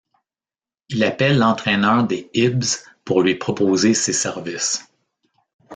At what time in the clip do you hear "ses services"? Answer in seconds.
3.93-4.83